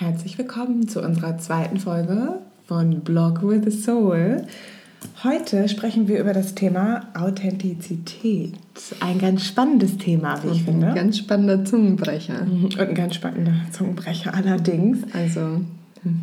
[0.00, 4.46] Herzlich willkommen zu unserer zweiten Folge von Blog with a Soul.
[5.22, 8.54] Heute sprechen wir über das Thema Authentizität.
[9.00, 10.86] Ein ganz spannendes Thema, wie ich finde.
[10.86, 12.46] Ein ganz spannender Zungenbrecher.
[12.50, 15.00] Und ein ganz spannender Zungenbrecher allerdings.
[15.12, 15.60] Also,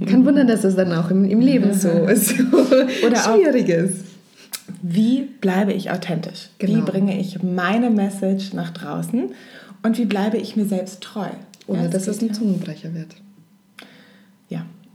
[0.04, 2.34] kein Wunder, dass es dann auch im, im Leben so ist.
[3.05, 4.05] Oder schwierig ist.
[4.82, 6.50] Wie bleibe ich authentisch?
[6.57, 6.78] Genau.
[6.78, 9.30] Wie bringe ich meine Message nach draußen?
[9.84, 11.28] Und wie bleibe ich mir selbst treu?
[11.68, 13.18] Ohne ja, dass es ein Zungenbrecher wird.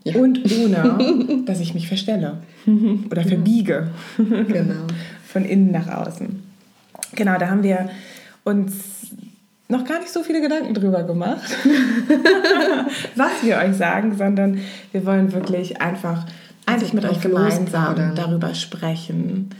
[0.05, 0.17] Ja.
[0.17, 2.39] Und ohne, dass ich mich verstelle
[3.11, 3.91] oder verbiege.
[4.17, 4.87] Genau.
[5.27, 6.43] Von innen nach außen.
[7.15, 7.91] Genau, da haben wir
[8.45, 8.73] uns
[9.69, 11.57] noch gar nicht so viele Gedanken drüber gemacht,
[13.17, 14.59] was wir euch sagen, sondern
[14.93, 16.27] wir wollen wirklich einfach
[16.67, 19.51] eigentlich mit euch gemeinsam darüber sprechen.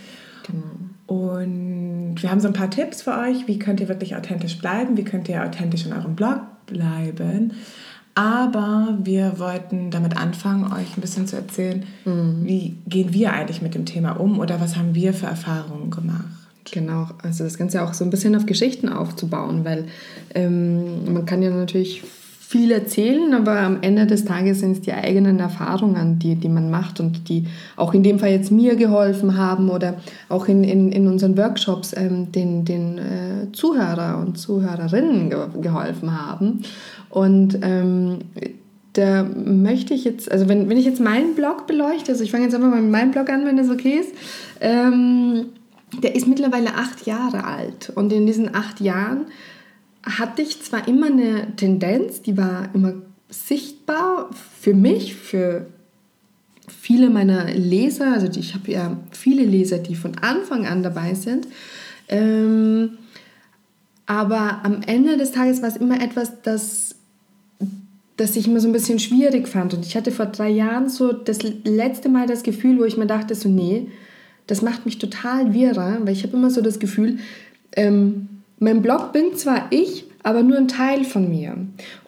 [0.47, 0.83] Genau.
[1.07, 4.97] Und wir haben so ein paar Tipps für euch, wie könnt ihr wirklich authentisch bleiben,
[4.97, 7.53] wie könnt ihr authentisch in eurem Blog bleiben.
[8.15, 12.41] Aber wir wollten damit anfangen, euch ein bisschen zu erzählen, mhm.
[12.43, 16.25] wie gehen wir eigentlich mit dem Thema um oder was haben wir für Erfahrungen gemacht.
[16.71, 19.87] Genau, also das Ganze auch so ein bisschen auf Geschichten aufzubauen, weil
[20.35, 22.03] ähm, man kann ja natürlich
[22.53, 26.71] viel erzählen, aber am Ende des Tages sind es die eigenen Erfahrungen, die, die man
[26.71, 29.95] macht und die auch in dem Fall jetzt mir geholfen haben oder
[30.29, 36.21] auch in, in, in unseren Workshops ähm, den, den äh, Zuhörer und Zuhörerinnen ge geholfen
[36.21, 36.63] haben.
[37.11, 38.19] Und ähm,
[38.95, 42.45] da möchte ich jetzt, also wenn, wenn ich jetzt meinen Blog beleuchte, also ich fange
[42.45, 44.15] jetzt einfach mal mit meinem Blog an, wenn das okay ist,
[44.61, 45.47] ähm,
[46.03, 47.93] der ist mittlerweile acht Jahre alt.
[47.95, 49.27] Und in diesen acht Jahren
[50.03, 52.95] hatte ich zwar immer eine Tendenz, die war immer
[53.29, 55.67] sichtbar für mich, für
[56.69, 61.47] viele meiner Leser, also ich habe ja viele Leser, die von Anfang an dabei sind,
[62.09, 62.99] ähm,
[64.07, 66.97] aber am Ende des Tages war es immer etwas, das,
[68.17, 69.75] das ich immer so ein bisschen schwierig fand.
[69.75, 73.07] Und ich hatte vor drei Jahren so das letzte Mal das Gefühl, wo ich mir
[73.07, 73.89] dachte, so nee,
[74.47, 77.19] das macht mich total wirrer, weil ich habe immer so das Gefühl,
[77.77, 78.29] ähm,
[78.59, 81.57] mein Blog bin zwar ich, aber nur ein Teil von mir.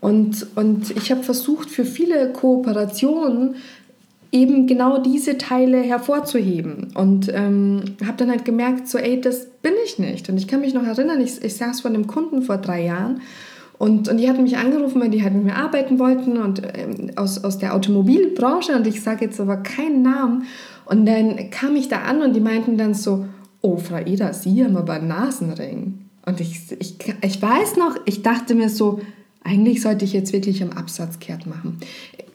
[0.00, 3.56] Und, und ich habe versucht, für viele Kooperationen
[4.34, 6.88] eben genau diese Teile hervorzuheben.
[6.94, 10.28] Und ähm, habe dann halt gemerkt, so, ey, das bin ich nicht.
[10.28, 13.20] Und ich kann mich noch erinnern, ich, ich saß vor einem Kunden vor drei Jahren
[13.78, 17.12] und, und die hatten mich angerufen, weil die halt mit mir arbeiten wollten und ähm,
[17.14, 18.74] aus, aus der Automobilbranche.
[18.74, 20.44] Und ich sage jetzt aber keinen Namen.
[20.84, 23.26] Und dann kam ich da an und die meinten dann so,
[23.60, 26.00] oh, Frau Eda, Sie haben aber einen Nasenring.
[26.26, 29.00] Und ich, ich, ich weiß noch, ich dachte mir so,
[29.44, 31.78] eigentlich sollte ich jetzt wirklich am Absatz kehrt machen.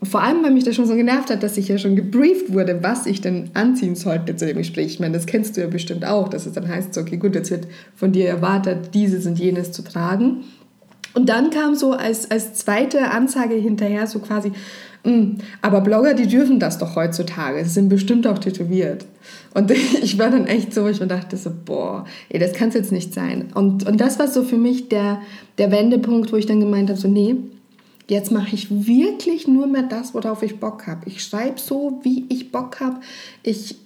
[0.02, 2.82] Vor allem, weil mich das schon so genervt hat, dass ich ja schon gebrieft wurde,
[2.82, 4.94] was ich denn anziehen sollte zu dem Gespräch.
[4.94, 7.36] Ich meine, das kennst du ja bestimmt auch, dass es dann heißt, so, okay, gut,
[7.36, 10.46] jetzt wird von dir erwartet, dieses und jenes zu tragen.
[11.16, 14.54] Und dann kam so als, als zweite Ansage hinterher so quasi,
[15.04, 17.64] hm, aber Blogger, die dürfen das doch heutzutage.
[17.64, 19.06] Sie sind bestimmt auch tätowiert.
[19.54, 19.72] Und
[20.02, 23.14] ich war dann echt so, ich dachte so, boah, ey, das kann es jetzt nicht
[23.14, 23.48] sein.
[23.54, 25.20] Und, und das war so für mich der,
[25.58, 27.36] der Wendepunkt, wo ich dann gemeint habe, so, nee,
[28.10, 31.02] jetzt mache ich wirklich nur mehr das, worauf ich Bock habe.
[31.08, 33.00] Ich schreibe so, wie ich Bock habe.
[33.44, 33.78] Ich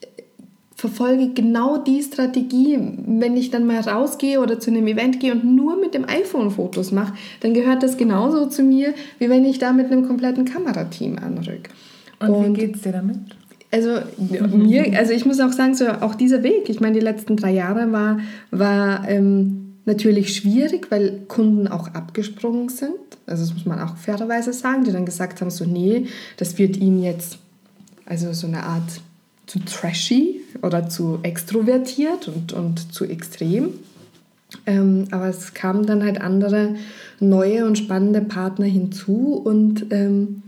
[0.76, 5.46] verfolge genau die Strategie, wenn ich dann mal rausgehe oder zu einem Event gehe und
[5.46, 9.60] nur mit dem iPhone Fotos mache, dann gehört das genauso zu mir, wie wenn ich
[9.60, 11.70] da mit einem kompletten Kamerateam anrück.
[12.20, 13.18] Und, und wie geht es dir damit?
[13.72, 17.38] Also mir, also ich muss auch sagen, so auch dieser Weg, ich meine, die letzten
[17.38, 18.20] drei Jahre war,
[18.52, 22.94] war ähm, natürlich schwierig, weil Kunden auch abgesprungen sind.
[23.26, 26.08] Also das muss man auch fairerweise sagen, die dann gesagt haben, so nee,
[26.38, 27.38] das wird ihnen jetzt,
[28.06, 29.02] also so eine Art
[29.46, 33.70] zu trashy oder zu extrovertiert und, und zu extrem.
[34.66, 36.76] Ähm, aber es kamen dann halt andere
[37.20, 40.44] neue und spannende Partner hinzu und ähm,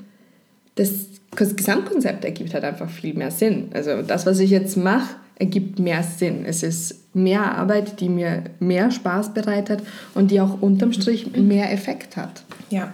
[0.75, 3.69] das das Gesamtkonzept ergibt halt einfach viel mehr Sinn.
[3.73, 6.45] Also das, was ich jetzt mache, ergibt mehr Sinn.
[6.45, 9.81] Es ist mehr Arbeit, die mir mehr Spaß bereitet
[10.13, 12.43] und die auch unterm Strich mehr Effekt hat.
[12.69, 12.93] Ja,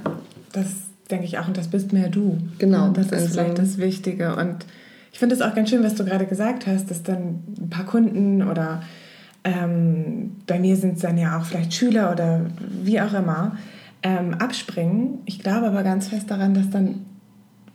[0.53, 0.67] das
[1.09, 2.37] denke ich auch und das bist mehr du.
[2.57, 2.85] Genau.
[2.85, 4.35] Und das ist also vielleicht das Wichtige.
[4.35, 4.65] Und
[5.11, 7.85] ich finde es auch ganz schön, was du gerade gesagt hast, dass dann ein paar
[7.85, 8.81] Kunden oder
[9.43, 12.45] ähm, bei mir sind es dann ja auch vielleicht Schüler oder
[12.83, 13.57] wie auch immer,
[14.03, 15.19] ähm, abspringen.
[15.25, 17.05] Ich glaube aber ganz fest daran, dass dann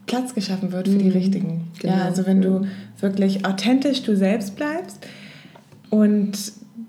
[0.07, 0.99] Platz geschaffen wird für mhm.
[1.01, 1.69] die Richtigen.
[1.81, 1.95] Genau.
[1.95, 2.67] Ja, also wenn du
[3.01, 5.07] wirklich authentisch du selbst bleibst
[5.91, 6.33] und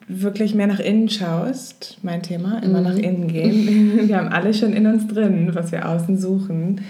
[0.08, 2.86] wirklich mehr nach innen schaust, mein Thema, immer mhm.
[2.86, 4.08] nach innen gehen.
[4.08, 6.82] Wir haben alle schon in uns drin, was wir außen suchen.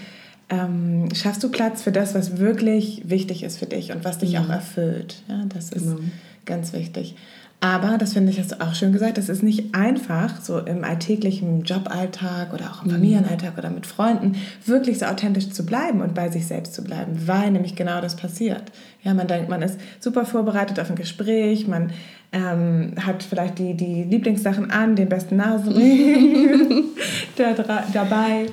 [0.50, 4.32] Ähm, schaffst du Platz für das, was wirklich wichtig ist für dich und was dich
[4.32, 4.38] mhm.
[4.38, 5.22] auch erfüllt.
[5.28, 5.98] Ja, das ist genau.
[6.46, 7.16] ganz wichtig.
[7.60, 10.84] Aber, das finde ich, hast du auch schön gesagt, das ist nicht einfach, so im
[10.84, 12.94] alltäglichen Joballtag oder auch im mhm.
[12.94, 17.26] Familienalltag oder mit Freunden, wirklich so authentisch zu bleiben und bei sich selbst zu bleiben,
[17.26, 18.62] weil nämlich genau das passiert.
[19.02, 21.90] Ja, man denkt, man ist super vorbereitet auf ein Gespräch, man
[22.30, 26.84] ähm, hat vielleicht die, die Lieblingssachen an, den besten Nasenring
[27.36, 27.54] da,
[27.92, 28.46] dabei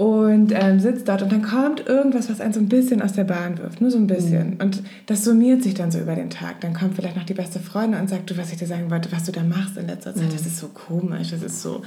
[0.00, 3.24] und ähm, sitzt dort und dann kommt irgendwas, was einen so ein bisschen aus der
[3.24, 4.54] Bahn wirft, nur so ein bisschen.
[4.54, 4.56] Mhm.
[4.58, 6.62] Und das summiert sich dann so über den Tag.
[6.62, 9.12] Dann kommt vielleicht noch die beste Freundin und sagt, du, was ich dir sagen wollte,
[9.12, 10.32] was du da machst in letzter Zeit, mhm.
[10.32, 11.82] das ist so komisch, das ist so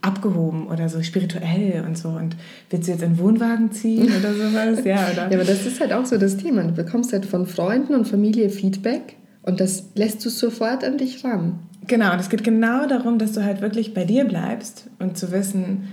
[0.00, 2.10] abgehoben oder so spirituell und so.
[2.10, 2.36] Und
[2.70, 4.84] willst du jetzt einen Wohnwagen ziehen oder sowas?
[4.84, 5.28] Ja, oder?
[5.32, 6.62] ja, aber das ist halt auch so das Thema.
[6.62, 11.24] Du bekommst halt von Freunden und Familie Feedback und das lässt du sofort an dich
[11.24, 11.58] ran.
[11.88, 15.32] Genau, und es geht genau darum, dass du halt wirklich bei dir bleibst und zu
[15.32, 15.88] wissen,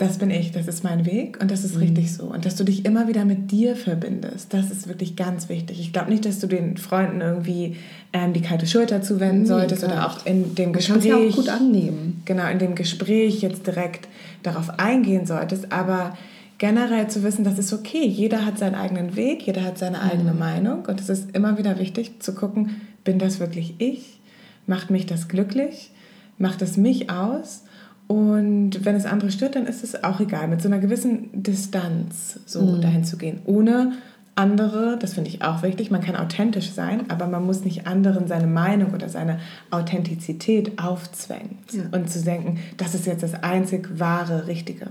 [0.00, 1.82] das bin ich, das ist mein Weg und das ist mhm.
[1.82, 2.24] richtig so.
[2.24, 5.78] Und dass du dich immer wieder mit dir verbindest, das ist wirklich ganz wichtig.
[5.78, 7.76] Ich glaube nicht, dass du den Freunden irgendwie
[8.14, 11.02] ähm, die kalte Schulter zuwenden nee, solltest oder auch in dem Gespräch.
[11.04, 12.22] Du auch gut annehmen.
[12.24, 14.08] Genau, in dem Gespräch jetzt direkt
[14.42, 16.16] darauf eingehen solltest, aber
[16.56, 18.06] generell zu wissen, das ist okay.
[18.06, 20.10] Jeder hat seinen eigenen Weg, jeder hat seine mhm.
[20.10, 24.18] eigene Meinung und es ist immer wieder wichtig zu gucken, bin das wirklich ich?
[24.66, 25.90] Macht mich das glücklich?
[26.38, 27.64] Macht es mich aus?
[28.10, 32.40] Und wenn es andere stört, dann ist es auch egal, mit so einer gewissen Distanz
[32.44, 32.80] so mhm.
[32.80, 33.92] dahin zu gehen, ohne
[34.34, 38.26] andere, das finde ich auch wichtig, man kann authentisch sein, aber man muss nicht anderen
[38.26, 39.38] seine Meinung oder seine
[39.70, 41.84] Authentizität aufzwängen ja.
[41.92, 44.88] und zu denken, das ist jetzt das einzig wahre, richtige.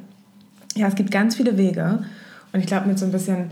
[0.78, 2.06] Ja, es gibt ganz viele Wege
[2.54, 3.50] und ich glaube, mit so ein bisschen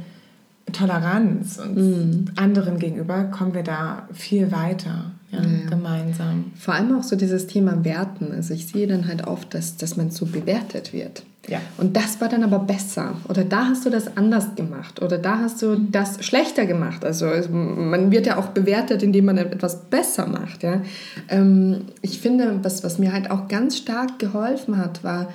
[0.73, 2.25] Toleranz und mhm.
[2.35, 5.69] anderen gegenüber kommen wir da viel weiter ja, ja.
[5.69, 6.51] gemeinsam.
[6.57, 8.31] Vor allem auch so dieses Thema Werten.
[8.31, 11.23] Also ich sehe dann halt oft, dass, dass man so bewertet wird.
[11.47, 11.59] Ja.
[11.77, 13.15] Und das war dann aber besser.
[13.29, 15.01] Oder da hast du das anders gemacht.
[15.01, 17.05] Oder da hast du das schlechter gemacht.
[17.05, 20.63] Also man wird ja auch bewertet, indem man etwas besser macht.
[20.63, 20.81] Ja?
[21.29, 25.31] Ähm, ich finde, was, was mir halt auch ganz stark geholfen hat, war,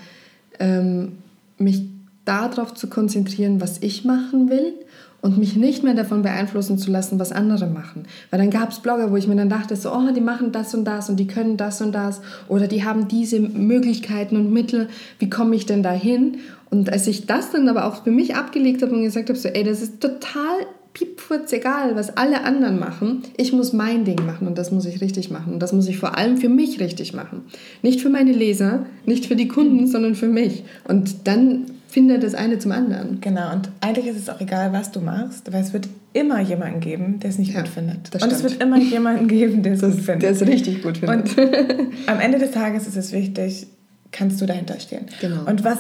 [0.58, 1.12] ähm,
[1.56, 1.84] mich
[2.26, 4.74] darauf zu konzentrieren, was ich machen will
[5.22, 8.04] und mich nicht mehr davon beeinflussen zu lassen, was andere machen.
[8.30, 10.74] Weil dann gab es Blogger, wo ich mir dann dachte, so, oh, die machen das
[10.74, 14.88] und das und die können das und das oder die haben diese Möglichkeiten und Mittel,
[15.20, 16.38] wie komme ich denn dahin?
[16.70, 19.48] Und als ich das dann aber auch für mich abgelegt habe und gesagt habe, so,
[19.48, 23.22] ey, das ist total piepfurz egal, was alle anderen machen.
[23.36, 25.54] Ich muss mein Ding machen und das muss ich richtig machen.
[25.54, 27.42] Und das muss ich vor allem für mich richtig machen.
[27.82, 30.64] Nicht für meine Leser, nicht für die Kunden, sondern für mich.
[30.86, 33.20] Und dann finde das eine zum anderen.
[33.20, 36.80] Genau, und eigentlich ist es auch egal, was du machst, weil es wird immer jemanden
[36.80, 38.14] geben, der es nicht ja, gut findet.
[38.14, 40.22] und es wird immer jemanden geben, der es gut findet.
[40.22, 41.36] Der es richtig gut findet.
[41.36, 41.52] Und
[42.06, 43.66] am Ende des Tages ist es wichtig,
[44.10, 45.04] kannst du dahinter stehen.
[45.20, 45.44] Genau.
[45.44, 45.78] Und was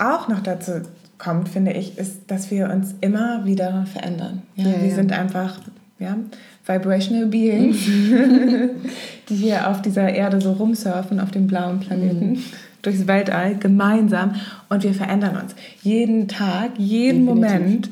[0.00, 0.82] auch noch dazu
[1.18, 4.42] kommt, finde ich, ist, dass wir uns immer wieder verändern.
[4.56, 5.60] Ja, ja wir sind einfach
[6.00, 6.16] ja,
[6.66, 7.76] vibrational beings,
[9.28, 12.30] die hier auf dieser Erde so rumsurfen, auf dem blauen Planeten.
[12.30, 12.42] Mhm
[12.82, 14.36] durchs Weltall gemeinsam
[14.68, 17.58] und wir verändern uns jeden Tag, jeden Definitiv.
[17.58, 17.90] Moment.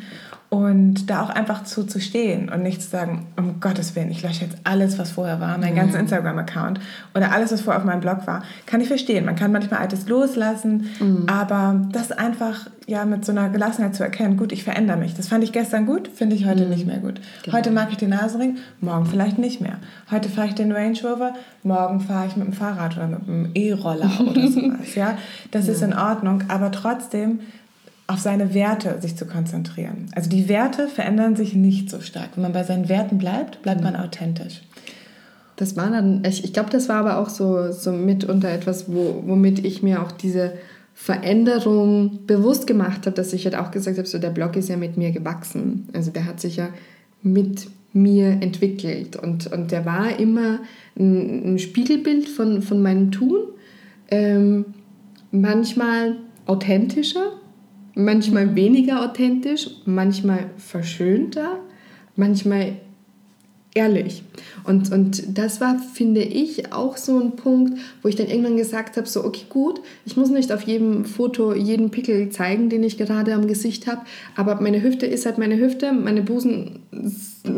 [0.57, 4.23] Und da auch einfach zu, zu stehen und nicht zu sagen, um Gottes Willen, ich
[4.23, 6.81] lösche jetzt alles, was vorher war, meinen ganzen Instagram-Account
[7.15, 8.43] oder alles, was vorher auf meinem Blog war.
[8.65, 9.27] Kann ich verstehen.
[9.27, 11.27] Man kann manchmal Altes loslassen, mhm.
[11.27, 15.13] aber das einfach ja mit so einer Gelassenheit zu erkennen, gut, ich verändere mich.
[15.13, 16.71] Das fand ich gestern gut, finde ich heute mhm.
[16.71, 17.21] nicht mehr gut.
[17.43, 17.55] Genau.
[17.55, 19.77] Heute mag ich den Nasenring, morgen vielleicht nicht mehr.
[20.11, 23.51] Heute fahre ich den Range Rover, morgen fahre ich mit dem Fahrrad oder mit dem
[23.53, 24.95] E-Roller oder sowas.
[24.95, 25.19] Ja,
[25.51, 25.75] das ja.
[25.75, 27.41] ist in Ordnung, aber trotzdem
[28.07, 30.07] auf seine Werte sich zu konzentrieren.
[30.15, 32.31] Also die Werte verändern sich nicht so stark.
[32.35, 34.63] Wenn man bei seinen Werten bleibt, bleibt man authentisch.
[35.57, 39.23] Das war dann, ich, ich glaube, das war aber auch so, so mitunter etwas, wo,
[39.27, 40.53] womit ich mir auch diese
[40.95, 44.77] Veränderung bewusst gemacht habe, dass ich halt auch gesagt habe, so der Blog ist ja
[44.77, 45.89] mit mir gewachsen.
[45.93, 46.69] Also der hat sich ja
[47.23, 50.61] mit mir entwickelt und, und der war immer
[50.99, 53.41] ein, ein Spiegelbild von, von meinem Tun.
[54.11, 54.67] Ähm,
[55.31, 57.33] manchmal authentischer,
[57.97, 61.59] manchmal weniger authentisch, manchmal verschönter,
[62.15, 62.75] manchmal
[63.77, 64.23] ehrlich.
[64.65, 68.97] Und, und das war, finde ich, auch so ein Punkt, wo ich dann irgendwann gesagt
[68.97, 72.97] habe, so, okay, gut, ich muss nicht auf jedem Foto jeden Pickel zeigen, den ich
[72.97, 74.01] gerade am Gesicht habe,
[74.35, 76.81] aber meine Hüfte ist halt meine Hüfte, meine Busen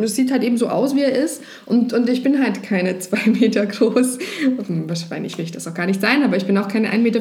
[0.04, 3.30] sieht halt eben so aus, wie er ist und, und ich bin halt keine zwei
[3.30, 4.18] Meter groß.
[4.86, 7.20] Wahrscheinlich will ich das auch gar nicht sein, aber ich bin auch keine 1,75 Meter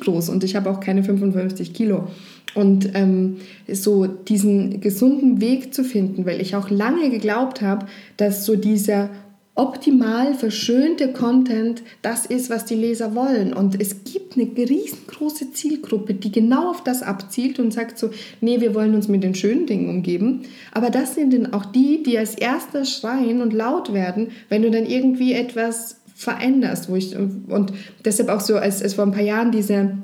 [0.00, 2.08] groß und ich habe auch keine 55 Kilo.
[2.54, 3.36] Und ähm,
[3.68, 9.10] so diesen gesunden Weg zu finden, weil ich auch lange geglaubt habe, dass so dieser
[9.60, 13.52] optimal verschönte Content das ist, was die Leser wollen.
[13.52, 18.60] Und es gibt eine riesengroße Zielgruppe, die genau auf das abzielt und sagt so, nee,
[18.60, 20.42] wir wollen uns mit den schönen Dingen umgeben.
[20.72, 24.70] Aber das sind dann auch die, die als erster schreien und laut werden, wenn du
[24.70, 26.88] dann irgendwie etwas veränderst.
[26.88, 27.72] Wo ich, und
[28.04, 29.98] deshalb auch so, als es vor ein paar Jahren diese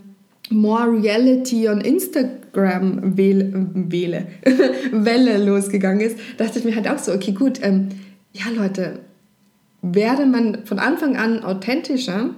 [0.50, 4.26] More Reality on Instagram Welle,
[4.92, 7.88] Welle losgegangen ist, dachte ich mir halt auch so, okay, gut, ähm,
[8.32, 9.00] ja Leute,
[9.82, 12.30] wäre man von Anfang an authentischer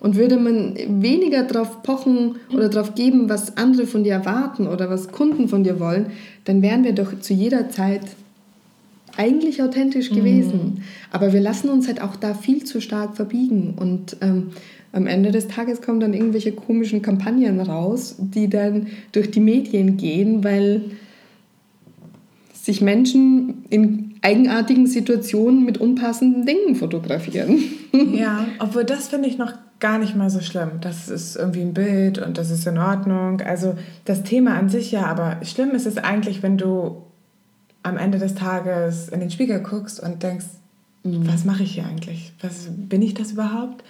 [0.00, 4.90] und würde man weniger darauf pochen oder darauf geben, was andere von dir erwarten oder
[4.90, 6.06] was Kunden von dir wollen,
[6.44, 8.02] dann wären wir doch zu jeder Zeit
[9.16, 10.16] eigentlich authentisch mhm.
[10.16, 10.52] gewesen.
[10.52, 10.82] Mhm.
[11.10, 14.48] Aber wir lassen uns halt auch da viel zu stark verbiegen und ähm,
[14.94, 19.96] am Ende des Tages kommen dann irgendwelche komischen Kampagnen raus, die dann durch die Medien
[19.96, 20.82] gehen, weil
[22.52, 27.62] sich Menschen in eigenartigen Situationen mit unpassenden Dingen fotografieren.
[28.12, 30.80] Ja, obwohl das finde ich noch gar nicht mal so schlimm.
[30.80, 33.40] Das ist irgendwie ein Bild und das ist in Ordnung.
[33.40, 37.02] Also das Thema an sich ja, aber schlimm ist es eigentlich, wenn du
[37.84, 40.46] am Ende des Tages in den Spiegel guckst und denkst,
[41.04, 41.28] mhm.
[41.28, 42.32] was mache ich hier eigentlich?
[42.40, 43.84] Was bin ich das überhaupt?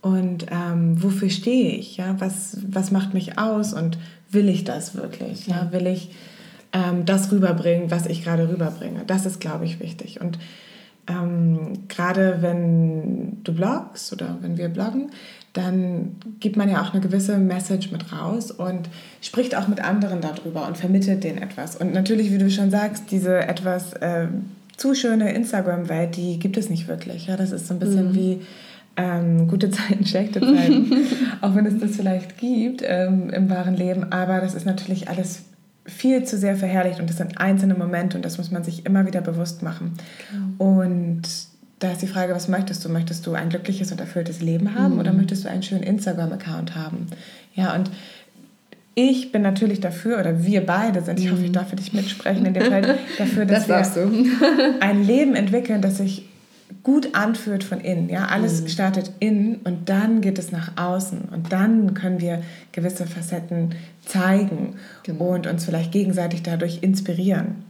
[0.00, 1.96] Und ähm, wofür stehe ich?
[1.96, 2.16] Ja?
[2.18, 3.98] Was, was macht mich aus und
[4.30, 5.46] will ich das wirklich?
[5.46, 5.72] Ja?
[5.72, 6.10] Will ich
[6.72, 9.02] ähm, das rüberbringen, was ich gerade rüberbringe?
[9.06, 10.20] Das ist, glaube ich, wichtig.
[10.20, 10.38] Und
[11.08, 15.10] ähm, gerade wenn du bloggst oder wenn wir bloggen,
[15.54, 18.88] dann gibt man ja auch eine gewisse Message mit raus und
[19.22, 21.76] spricht auch mit anderen darüber und vermittelt denen etwas.
[21.76, 24.28] Und natürlich, wie du schon sagst, diese etwas äh,
[24.76, 27.26] zu schöne Instagram-Welt, die gibt es nicht wirklich.
[27.26, 28.14] Ja, das ist so ein bisschen mhm.
[28.14, 28.40] wie
[28.98, 30.92] ähm, gute Zeiten, schlechte Zeiten,
[31.40, 34.12] auch wenn es das vielleicht gibt ähm, im wahren Leben.
[34.12, 35.44] Aber das ist natürlich alles
[35.86, 39.06] viel zu sehr verherrlicht und das sind einzelne Momente und das muss man sich immer
[39.06, 39.94] wieder bewusst machen.
[40.30, 40.72] Genau.
[40.72, 41.22] Und
[41.78, 42.88] da ist die Frage, was möchtest du?
[42.88, 45.00] Möchtest du ein glückliches und erfülltes Leben haben mhm.
[45.00, 47.06] oder möchtest du einen schönen Instagram-Account haben?
[47.54, 47.90] Ja, und
[48.96, 51.52] ich bin natürlich dafür, oder wir beide sind, ich hoffe, ich mhm.
[51.52, 54.10] darf für dich mitsprechen in dem Fall, dafür, dass das wir
[54.80, 56.28] ein Leben entwickeln, das sich
[56.82, 58.08] gut anfühlt von innen.
[58.08, 58.68] Ja, alles mhm.
[58.68, 64.76] startet innen und dann geht es nach außen und dann können wir gewisse Facetten zeigen
[65.02, 65.34] genau.
[65.34, 67.67] und uns vielleicht gegenseitig dadurch inspirieren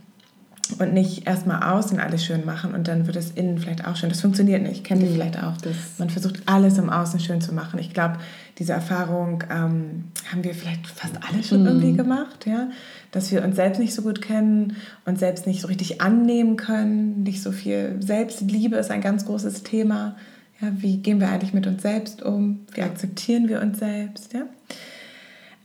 [0.79, 4.09] und nicht erstmal außen alles schön machen und dann wird es innen vielleicht auch schön.
[4.09, 5.57] Das funktioniert nicht, kennt ihr vielleicht auch.
[5.59, 7.79] Das Man versucht alles im Außen schön zu machen.
[7.79, 8.19] Ich glaube,
[8.59, 11.67] diese Erfahrung ähm, haben wir vielleicht fast alle schon mm.
[11.67, 12.69] irgendwie gemacht, ja,
[13.13, 17.23] dass wir uns selbst nicht so gut kennen und selbst nicht so richtig annehmen können.
[17.23, 20.17] Nicht so viel Selbstliebe ist ein ganz großes Thema.
[20.61, 22.61] Ja, wie gehen wir eigentlich mit uns selbst um?
[22.75, 24.33] Wie akzeptieren wir uns selbst?
[24.33, 24.43] Ja?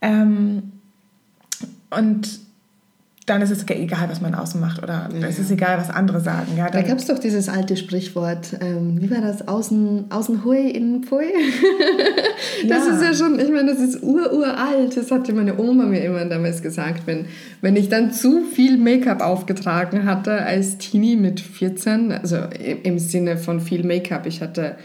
[0.01, 0.72] Ähm,
[1.89, 2.39] und
[3.25, 5.27] dann ist es egal, was man außen macht oder ja.
[5.27, 6.58] es ist egal, was andere sagen.
[6.58, 10.70] Ja, da gab es doch dieses alte Sprichwort, ähm, wie war das, außen, außen hui,
[10.70, 11.25] innen pfui?
[12.68, 12.94] das ja.
[12.94, 16.62] ist ja schon, ich meine, das ist ururalt, das hatte meine Oma mir immer damals
[16.62, 17.25] gesagt, wenn,
[17.62, 22.38] wenn ich dann zu viel Make-up aufgetragen hatte als Teenie mit 14, also
[22.84, 24.75] im Sinne von viel Make-up, ich hatte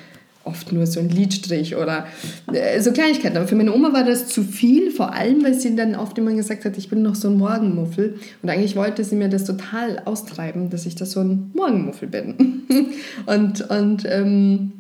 [0.49, 2.07] oft nur so ein Lidstrich oder
[2.53, 3.37] äh, so Kleinigkeiten.
[3.37, 6.33] Aber für meine Oma war das zu viel, vor allem, weil sie dann oft immer
[6.33, 8.17] gesagt hat, ich bin noch so ein Morgenmuffel.
[8.43, 12.63] Und eigentlich wollte sie mir das total austreiben, dass ich das so ein Morgenmuffel bin.
[13.27, 14.73] und und ähm,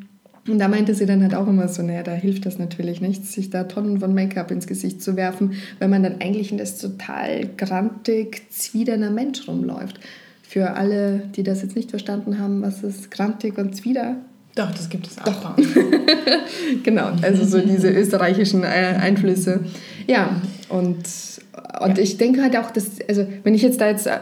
[0.48, 3.32] und da meinte sie dann halt auch immer so, naja, da hilft das natürlich nichts,
[3.32, 6.78] sich da Tonnen von Make-up ins Gesicht zu werfen, weil man dann eigentlich in das
[6.78, 10.00] total grantig, zwiderner Mensch rumläuft.
[10.42, 14.16] Für alle, die das jetzt nicht verstanden haben, was ist grantig und zwider,
[14.58, 15.24] doch, das gibt es auch.
[15.24, 15.56] Doch.
[16.82, 19.60] genau, also so diese österreichischen äh, Einflüsse.
[20.08, 20.96] Ja, und,
[21.80, 22.02] und ja.
[22.02, 24.18] ich denke halt auch, dass, also wenn ich jetzt da jetzt äh,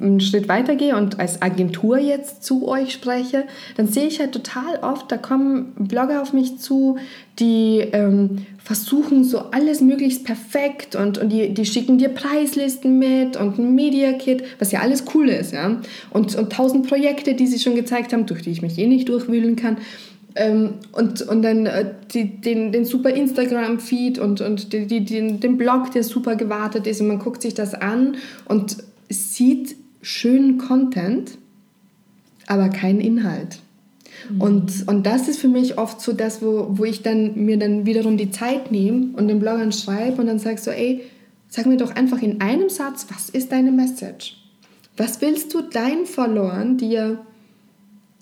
[0.00, 3.44] einen Schritt weitergehe und als Agentur jetzt zu euch spreche,
[3.76, 6.98] dann sehe ich halt total oft, da kommen Blogger auf mich zu,
[7.38, 13.36] die ähm, versuchen so alles möglichst perfekt und, und die, die schicken dir Preislisten mit
[13.36, 15.80] und ein Media Kit, was ja alles cool ist, ja.
[16.10, 19.08] Und, und tausend Projekte, die sie schon gezeigt haben, durch die ich mich eh nicht
[19.08, 19.76] durchwühlen kann.
[20.36, 25.40] Ähm, und, und dann äh, die, den, den super Instagram-Feed und, und die, die, den,
[25.40, 28.76] den Blog, der super gewartet ist und man guckt sich das an und
[29.08, 31.32] sieht schönen Content,
[32.46, 33.58] aber keinen Inhalt.
[34.30, 34.40] Mhm.
[34.40, 37.86] Und, und das ist für mich oft so das, wo, wo ich dann mir dann
[37.86, 41.02] wiederum die Zeit nehme und den Bloggern schreibe und dann sage so, ey,
[41.48, 44.36] sag mir doch einfach in einem Satz, was ist deine Message?
[44.96, 47.18] Was willst du deinen Followern, die ja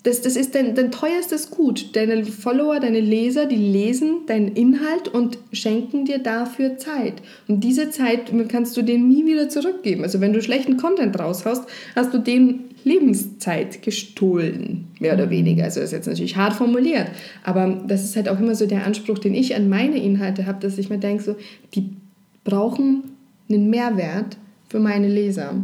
[0.03, 1.95] das, das ist dein, dein teuerstes Gut.
[1.95, 7.21] Deine Follower, deine Leser, die lesen deinen Inhalt und schenken dir dafür Zeit.
[7.47, 10.03] Und diese Zeit kannst du denen nie wieder zurückgeben.
[10.03, 11.65] Also wenn du schlechten Content raushaust,
[11.95, 15.31] hast du denen Lebenszeit gestohlen, mehr oder mhm.
[15.31, 15.65] weniger.
[15.65, 17.07] Also das ist jetzt natürlich hart formuliert,
[17.43, 20.61] aber das ist halt auch immer so der Anspruch, den ich an meine Inhalte habe,
[20.61, 21.35] dass ich mir denke, so,
[21.75, 21.89] die
[22.45, 23.03] brauchen
[23.49, 24.37] einen Mehrwert
[24.69, 25.55] für meine Leser.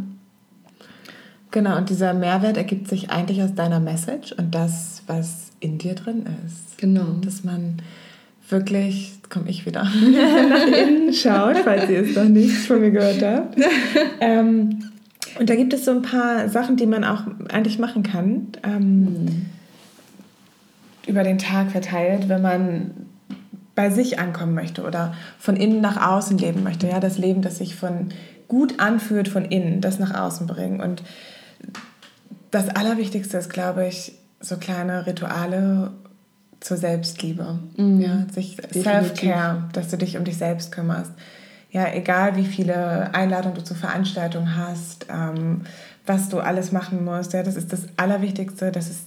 [1.56, 5.94] Genau, und dieser Mehrwert ergibt sich eigentlich aus deiner Message und das, was in dir
[5.94, 6.76] drin ist.
[6.76, 7.16] Genau.
[7.24, 7.78] Dass man
[8.50, 9.84] wirklich, komme ich wieder,
[10.50, 13.56] nach innen schaut, falls ihr es noch nicht von mir gehört habt.
[14.20, 14.90] ähm,
[15.38, 19.00] und da gibt es so ein paar Sachen, die man auch eigentlich machen kann, ähm,
[19.00, 19.46] mhm.
[21.06, 22.90] über den Tag verteilt, wenn man
[23.74, 26.86] bei sich ankommen möchte oder von innen nach außen leben möchte.
[26.86, 28.10] Ja, das Leben, das sich von
[28.46, 30.82] gut anfühlt, von innen, das nach außen bringen.
[30.82, 31.02] Und
[32.50, 35.92] das Allerwichtigste ist, glaube ich, so kleine Rituale
[36.60, 37.58] zur Selbstliebe.
[37.76, 38.00] Mhm.
[38.00, 41.12] Ja, sich Self-Care, dass du dich um dich selbst kümmerst.
[41.70, 45.62] Ja, egal wie viele Einladungen du zur Veranstaltung hast, ähm,
[46.06, 49.04] was du alles machen musst, ja, das ist das Allerwichtigste, dass es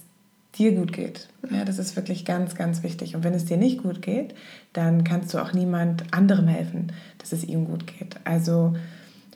[0.56, 1.28] dir gut geht.
[1.50, 3.16] Ja, das ist wirklich ganz, ganz wichtig.
[3.16, 4.34] Und wenn es dir nicht gut geht,
[4.72, 8.16] dann kannst du auch niemand anderem helfen, dass es ihm gut geht.
[8.24, 8.74] Also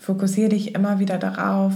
[0.01, 1.73] fokussiere dich immer wieder darauf,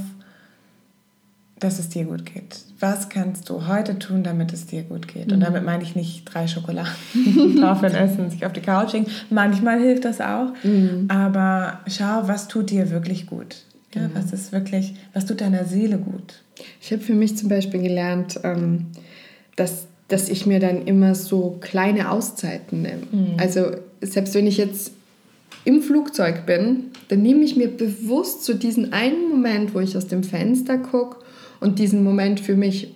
[1.60, 2.60] dass es dir gut geht.
[2.80, 5.32] Was kannst du heute tun, damit es dir gut geht?
[5.32, 5.44] Und mhm.
[5.44, 9.06] damit meine ich nicht drei Schokoladen Tafeln essen, sich auf die Couch hängen.
[9.30, 11.06] Manchmal hilft das auch, mhm.
[11.08, 13.56] aber schau, was tut dir wirklich gut.
[13.94, 14.20] Ja, genau.
[14.20, 16.42] Was ist wirklich, was tut deiner Seele gut?
[16.80, 18.86] Ich habe für mich zum Beispiel gelernt, ähm,
[19.56, 23.02] dass, dass ich mir dann immer so kleine Auszeiten nehme.
[23.10, 23.36] Mhm.
[23.38, 24.92] Also selbst wenn ich jetzt
[25.64, 30.06] im Flugzeug bin, dann nehme ich mir bewusst so diesen einen Moment, wo ich aus
[30.06, 31.16] dem Fenster gucke
[31.60, 32.94] und diesen Moment für mich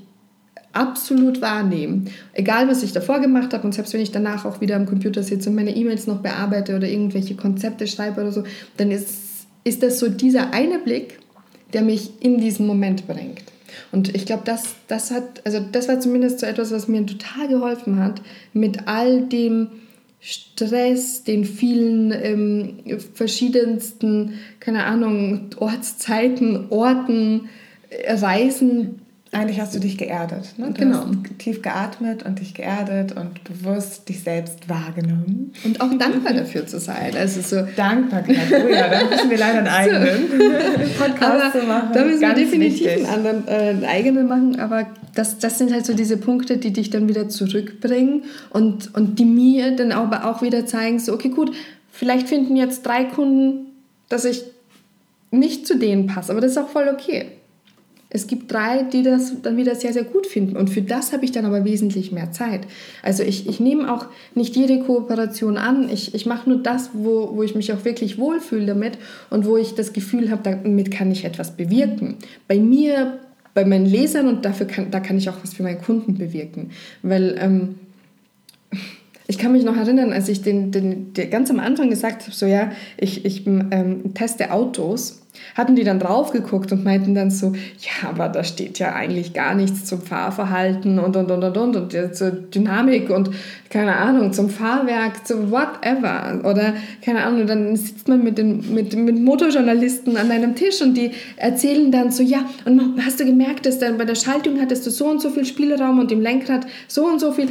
[0.72, 2.10] absolut wahrnehmen.
[2.32, 5.22] Egal, was ich davor gemacht habe und selbst wenn ich danach auch wieder am Computer
[5.22, 8.44] sitze und meine E-Mails noch bearbeite oder irgendwelche Konzepte schreibe oder so,
[8.78, 11.18] dann ist, ist das so dieser eine Blick,
[11.72, 13.42] der mich in diesen Moment bringt.
[13.90, 15.12] Und ich glaube, das, das
[15.44, 18.20] also das war zumindest so etwas, was mir total geholfen hat,
[18.52, 19.68] mit all dem
[20.20, 27.48] Stress, den vielen ähm, verschiedensten, keine Ahnung, Ortszeiten, Orten,
[28.06, 29.00] Reisen.
[29.34, 30.58] Eigentlich hast du dich geerdet.
[30.58, 30.66] Ne?
[30.66, 31.06] Du genau.
[31.38, 35.54] tief geatmet und dich geerdet und bewusst dich selbst wahrgenommen.
[35.64, 37.16] Und auch dankbar dafür zu sein.
[37.16, 38.36] Also so Dankbarkeit.
[38.52, 40.28] Oh ja, da müssen wir leider einen eigenen
[40.98, 41.88] Podcast aber machen.
[41.94, 43.08] Da müssen Ganz wir definitiv wichtig.
[43.08, 44.60] einen, anderen, äh, einen eigenen machen.
[44.60, 49.18] Aber das, das sind halt so diese Punkte, die dich dann wieder zurückbringen und, und
[49.18, 51.52] die mir dann aber auch wieder zeigen, so okay, gut,
[51.90, 53.72] vielleicht finden jetzt drei Kunden,
[54.10, 54.44] dass ich
[55.30, 56.32] nicht zu denen passe.
[56.32, 57.28] Aber das ist auch voll okay.
[58.14, 60.56] Es gibt drei, die das dann wieder sehr, sehr gut finden.
[60.58, 62.66] Und für das habe ich dann aber wesentlich mehr Zeit.
[63.02, 65.88] Also ich, ich nehme auch nicht jede Kooperation an.
[65.88, 68.98] Ich, ich mache nur das, wo, wo ich mich auch wirklich wohlfühle damit
[69.30, 72.16] und wo ich das Gefühl habe, damit kann ich etwas bewirken.
[72.48, 73.18] Bei mir,
[73.54, 76.70] bei meinen Lesern und dafür kann, da kann ich auch was für meine Kunden bewirken.
[77.02, 77.76] Weil ähm,
[79.26, 82.32] ich kann mich noch erinnern, als ich den, den, den ganz am Anfang gesagt habe,
[82.32, 85.22] so ja, ich, ich ähm, teste Autos
[85.54, 89.32] hatten die dann drauf geguckt und meinten dann so, ja, aber da steht ja eigentlich
[89.32, 93.30] gar nichts zum Fahrverhalten und und und und und und zur Dynamik und
[93.70, 96.40] keine Ahnung, zum Fahrwerk, zu whatever.
[96.44, 100.94] Oder keine Ahnung, dann sitzt man mit, den, mit, mit Motorjournalisten an einem Tisch und
[100.94, 104.86] die erzählen dann so, ja, und hast du gemerkt, dass dann bei der Schaltung hattest
[104.86, 107.48] du so und so viel Spielraum und im Lenkrad so und so viel.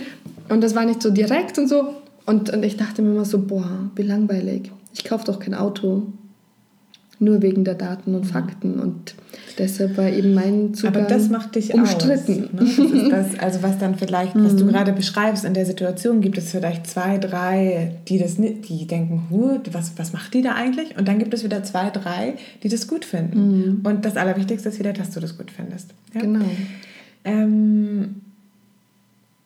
[0.49, 1.95] Und das war nicht so direkt und so.
[2.25, 4.71] Und, und ich dachte mir immer so, boah, wie langweilig.
[4.93, 6.13] Ich kaufe doch kein Auto
[7.21, 8.79] nur wegen der Daten und Fakten.
[8.79, 9.15] Und
[9.57, 12.49] deshalb war eben mein Zugang Aber das macht dich umstritten.
[12.59, 13.09] Aus, ne?
[13.09, 14.69] das das, also was dann vielleicht, was du mhm.
[14.69, 19.27] gerade beschreibst, in der Situation gibt es vielleicht zwei, drei, die das die denken,
[19.71, 20.97] was, was macht die da eigentlich?
[20.97, 23.79] Und dann gibt es wieder zwei, drei, die das gut finden.
[23.79, 23.81] Mhm.
[23.83, 25.93] Und das Allerwichtigste ist wieder, dass du das gut findest.
[26.13, 26.21] Ja?
[26.21, 26.45] Genau.
[27.23, 28.15] Ähm,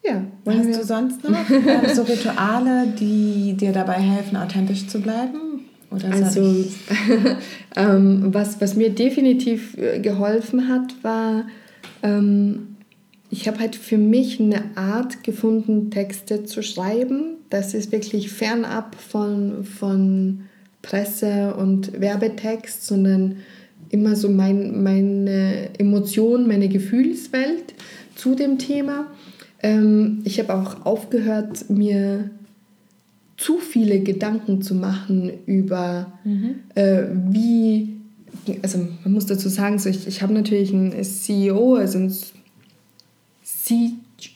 [0.04, 5.45] ja, hast du sonst noch äh, so Rituale, die dir dabei helfen, authentisch zu bleiben?
[6.04, 6.42] Also,
[7.76, 11.48] ähm, was, was mir definitiv äh, geholfen hat, war,
[12.04, 12.76] ähm,
[13.30, 17.38] ich habe halt für mich eine Art gefunden, Texte zu schreiben.
[17.50, 20.42] Das ist wirklich fernab von, von
[20.82, 23.38] Presse und Werbetext, sondern
[23.90, 27.74] immer so mein, meine Emotion, meine Gefühlswelt
[28.16, 29.08] zu dem Thema.
[29.62, 32.30] Ähm, ich habe auch aufgehört, mir
[33.38, 36.56] zu viele Gedanken zu machen über mhm.
[36.76, 37.98] äh, wie,
[38.62, 42.14] also man muss dazu sagen, so ich, ich habe natürlich einen CEO, also einen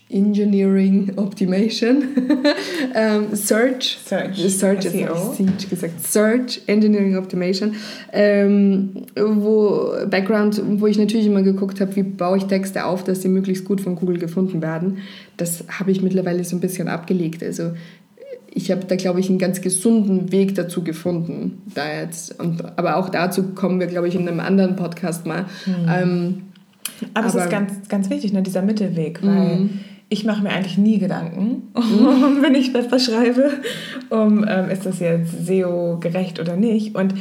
[0.10, 2.04] Engineering Optimation,
[2.96, 5.34] ähm, Search, Search, Search ist SEO.
[5.34, 7.76] Siege gesagt, Search Engineering Optimation,
[8.12, 13.22] ähm, wo Background, wo ich natürlich immer geguckt habe, wie baue ich Texte auf, dass
[13.22, 14.98] sie möglichst gut von Google gefunden werden.
[15.38, 17.44] Das habe ich mittlerweile so ein bisschen abgelegt.
[17.44, 17.72] Also
[18.52, 21.62] ich habe da, glaube ich, einen ganz gesunden Weg dazu gefunden.
[21.76, 25.46] Da jetzt, und, aber auch dazu kommen wir, glaube ich, in einem anderen Podcast mal.
[25.68, 26.44] Ähm,
[27.14, 29.70] Aber, es Aber- ist ganz, ganz wichtig, ne, dieser Mittelweg, weil
[30.10, 33.52] ich mache mir eigentlich nie Gedanken, um, wenn ich etwas schreibe,
[34.10, 36.96] um ähm, ist das jetzt SEO-gerecht oder nicht.
[36.96, 37.14] Und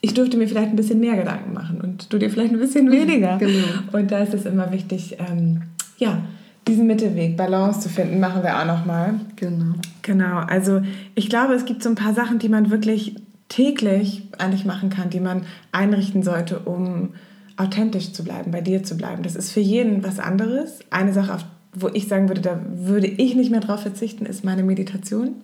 [0.00, 2.90] ich dürfte mir vielleicht ein bisschen mehr Gedanken machen und du dir vielleicht ein bisschen
[2.92, 3.38] weniger.
[3.38, 3.64] Genau.
[3.92, 5.62] Und da ist es immer wichtig, ähm,
[5.96, 6.22] ja,
[6.68, 9.14] diesen Mittelweg, Balance zu finden, machen wir auch nochmal.
[9.36, 9.74] genau.
[10.02, 10.80] Genau, also
[11.14, 13.16] ich glaube, es gibt so ein paar Sachen, die man wirklich
[13.48, 17.10] täglich eigentlich machen kann, die man einrichten sollte, um
[17.56, 19.22] authentisch zu bleiben, bei dir zu bleiben.
[19.22, 20.78] Das ist für jeden was anderes.
[20.90, 24.44] Eine Sache, auf, wo ich sagen würde, da würde ich nicht mehr drauf verzichten, ist
[24.44, 25.34] meine Meditation.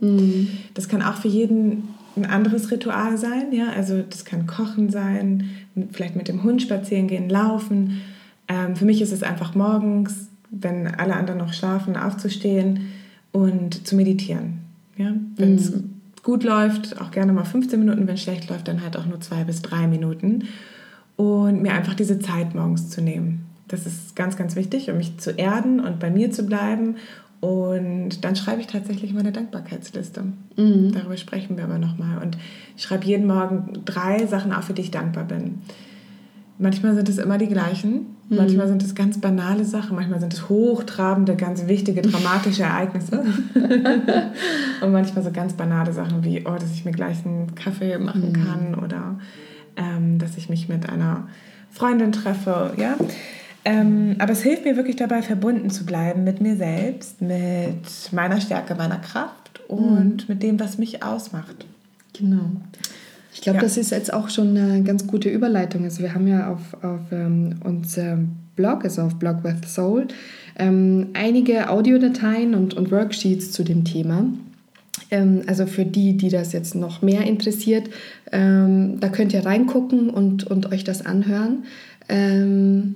[0.75, 3.53] Das kann auch für jeden ein anderes Ritual sein.
[3.53, 3.71] Ja?
[3.71, 5.51] Also das kann Kochen sein,
[5.93, 8.01] vielleicht mit dem Hund spazieren gehen, laufen.
[8.47, 10.29] Ähm, für mich ist es einfach morgens,
[10.61, 12.89] wenn alle anderen noch schlafen, aufzustehen
[13.33, 14.61] und zu meditieren.
[14.97, 15.13] Ja?
[15.37, 15.73] Wenn es
[16.23, 19.21] gut läuft, auch gerne mal 15 Minuten, wenn es schlecht läuft, dann halt auch nur
[19.21, 20.45] zwei bis drei Minuten.
[21.17, 23.47] Und mir einfach diese Zeit morgens zu nehmen.
[23.69, 26.97] Das ist ganz, ganz wichtig, um mich zu erden und bei mir zu bleiben.
[27.41, 30.25] Und dann schreibe ich tatsächlich meine Dankbarkeitsliste.
[30.93, 32.19] Darüber sprechen wir aber nochmal.
[32.23, 32.37] Und
[32.77, 35.59] ich schreibe jeden Morgen drei Sachen auf, für die ich dankbar bin.
[36.59, 40.49] Manchmal sind es immer die gleichen, manchmal sind es ganz banale Sachen, manchmal sind es
[40.49, 43.25] hochtrabende, ganz wichtige, dramatische Ereignisse.
[44.81, 48.33] Und manchmal so ganz banale Sachen wie, oh, dass ich mir gleich einen Kaffee machen
[48.33, 49.19] kann oder
[49.77, 51.29] ähm, dass ich mich mit einer
[51.71, 52.73] Freundin treffe.
[52.77, 52.97] Ja?
[53.65, 58.41] Ähm, aber es hilft mir wirklich dabei, verbunden zu bleiben mit mir selbst, mit meiner
[58.41, 61.67] Stärke, meiner Kraft und mit dem, was mich ausmacht.
[62.13, 62.51] Genau.
[63.35, 63.63] Ich glaube, Ja.
[63.65, 65.85] das ist jetzt auch schon eine ganz gute Überleitung.
[65.85, 70.07] Also wir haben ja auf, auf ähm, unserem Blog, also auf Blog with Soul,
[70.57, 74.27] ähm, einige Audiodateien und, und Worksheets zu dem Thema.
[75.11, 77.91] Ähm, also für die, die das jetzt noch mehr interessiert,
[78.31, 81.65] ähm, da könnt ihr reingucken und, und euch das anhören.
[82.09, 82.95] Ähm,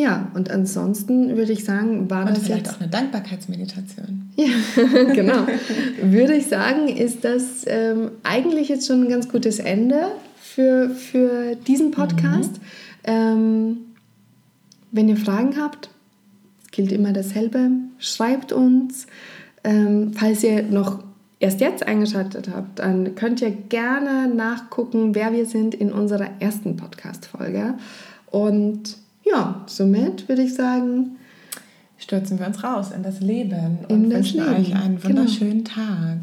[0.00, 2.76] ja, und ansonsten würde ich sagen, war Und das vielleicht jetzt...
[2.76, 4.30] auch eine Dankbarkeitsmeditation.
[4.34, 4.46] Ja,
[5.14, 5.46] genau.
[6.02, 10.06] Würde ich sagen, ist das ähm, eigentlich jetzt schon ein ganz gutes Ende
[10.40, 12.52] für, für diesen Podcast.
[13.04, 13.76] Ähm,
[14.90, 15.90] wenn ihr Fragen habt,
[16.70, 19.06] gilt immer dasselbe, schreibt uns.
[19.64, 21.04] Ähm, falls ihr noch
[21.40, 26.76] erst jetzt eingeschaltet habt, dann könnt ihr gerne nachgucken, wer wir sind in unserer ersten
[26.76, 27.74] Podcast-Folge.
[28.30, 28.96] Und
[29.32, 31.16] ja, somit würde ich sagen,
[31.98, 35.18] Stürzen wir uns raus in das Leben In und wünschen Leben, euch einen genau.
[35.20, 36.18] wunderschönen Tag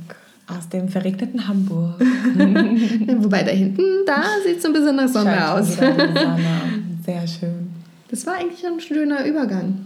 [0.48, 2.00] aus dem verregneten Hamburg.
[3.17, 5.76] wobei da hinten, da sieht es ein bisschen nach Sonne Scheint aus.
[7.06, 7.70] Sehr schön.
[8.10, 9.80] Das war eigentlich ein schöner Übergang.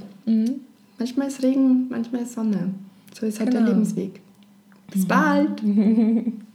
[0.97, 2.69] Manchmal ist Regen, manchmal ist Sonne.
[3.19, 3.71] So ist halt der Genau.
[3.71, 4.21] Lebensweg.
[4.91, 5.61] Bis bald.